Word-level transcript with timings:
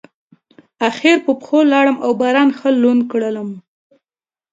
اخر 0.89 1.15
په 1.25 1.31
پښو 1.39 1.59
لاړم 1.71 1.97
او 2.05 2.11
باران 2.21 2.49
ښه 2.57 2.69
لوند 2.81 3.01
کړلم. 3.11 3.49